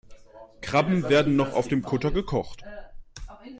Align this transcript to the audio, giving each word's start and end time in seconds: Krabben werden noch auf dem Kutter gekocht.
Krabben 0.61 1.09
werden 1.09 1.35
noch 1.35 1.53
auf 1.53 1.67
dem 1.67 1.83
Kutter 1.83 2.09
gekocht. 2.09 2.63